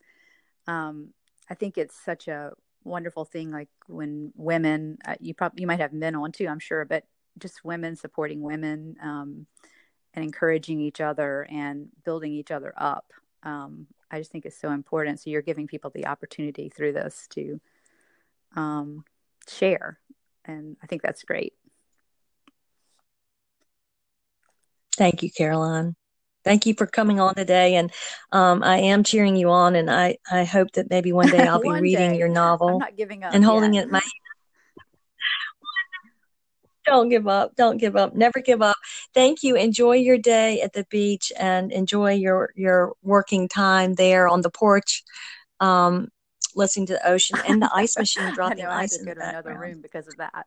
[0.66, 1.12] um,
[1.50, 2.52] I think it's such a
[2.84, 3.50] wonderful thing.
[3.50, 7.04] Like when women, uh, you probably you might have men on too, I'm sure, but
[7.38, 9.46] just women supporting women um,
[10.14, 13.12] and encouraging each other and building each other up.
[13.42, 15.20] Um, I just think it's so important.
[15.20, 17.60] So you're giving people the opportunity through this to
[18.56, 19.04] um,
[19.48, 19.98] share,
[20.44, 21.54] and I think that's great.
[24.96, 25.96] Thank you, Caroline
[26.44, 27.76] thank you for coming on today.
[27.76, 27.92] And
[28.32, 31.60] um, I am cheering you on, and I, I hope that maybe one day I'll
[31.60, 32.18] be reading day.
[32.18, 32.70] your novel.
[32.70, 33.84] I'm not giving up and holding yet.
[33.84, 34.00] it in my
[36.86, 37.54] Don't give up.
[37.56, 38.14] Don't give up.
[38.14, 38.76] Never give up.
[39.14, 39.54] Thank you.
[39.54, 44.50] Enjoy your day at the beach and enjoy your your working time there on the
[44.50, 45.02] porch.
[45.60, 46.08] Um,
[46.56, 49.14] listening to the ocean and the ice machine dropping I know, ice I had to
[49.14, 50.46] go to another room because of that.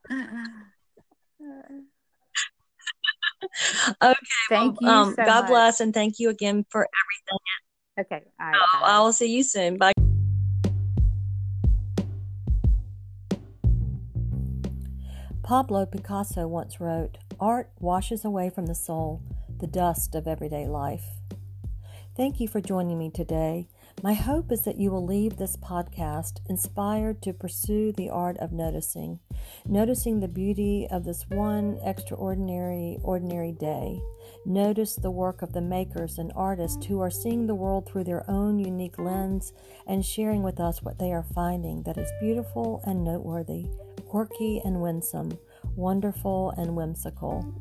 [4.02, 4.16] okay.
[4.50, 4.98] Thank well, you.
[4.98, 5.50] Um, so God much.
[5.50, 7.40] bless and thank you again for everything.
[8.00, 8.26] Okay.
[8.40, 9.78] All right, oh, I will see you soon.
[9.78, 9.92] Bye.
[15.44, 19.22] Pablo Picasso once wrote, Art washes away from the soul
[19.60, 21.06] the dust of everyday life.
[22.18, 23.70] Thank you for joining me today.
[24.04, 28.52] My hope is that you will leave this podcast inspired to pursue the art of
[28.52, 29.22] noticing,
[29.66, 34.02] noticing the beauty of this one extraordinary, ordinary day.
[34.46, 38.30] Notice the work of the makers and artists who are seeing the world through their
[38.30, 39.54] own unique lens
[39.88, 43.68] and sharing with us what they are finding that is beautiful and noteworthy,
[44.10, 45.38] quirky and winsome,
[45.78, 47.56] wonderful and whimsical.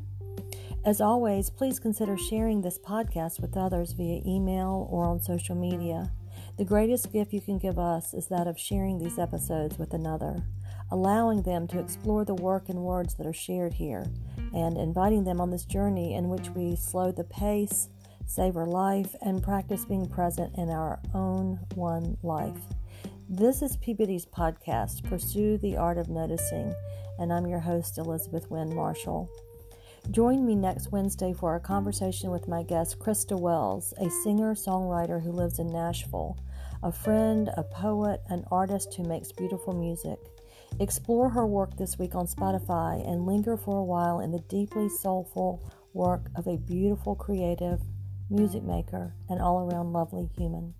[0.83, 6.11] As always, please consider sharing this podcast with others via email or on social media.
[6.55, 10.43] The greatest gift you can give us is that of sharing these episodes with another,
[10.91, 14.05] allowing them to explore the work and words that are shared here,
[14.53, 17.89] and inviting them on this journey in which we slow the pace,
[18.27, 22.61] savor life, and practice being present in our own one life.
[23.27, 26.71] This is Peabody's podcast, Pursue the Art of Noticing,
[27.17, 29.27] and I'm your host, Elizabeth Wynn Marshall.
[30.11, 35.23] Join me next Wednesday for a conversation with my guest, Krista Wells, a singer songwriter
[35.23, 36.37] who lives in Nashville,
[36.83, 40.19] a friend, a poet, an artist who makes beautiful music.
[40.79, 44.89] Explore her work this week on Spotify and linger for a while in the deeply
[44.89, 47.79] soulful work of a beautiful, creative
[48.29, 50.73] music maker and all around lovely human.